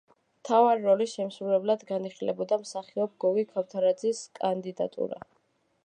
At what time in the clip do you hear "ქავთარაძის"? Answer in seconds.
3.53-4.27